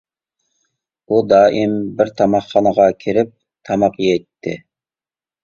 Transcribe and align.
ئۇ 1.11 1.19
دائىم 1.33 1.75
بىر 1.99 2.09
تاماقخانىغا 2.23 2.89
كىرىپ 3.05 3.31
تاماق 3.71 4.01
يەيتتى. 4.09 4.57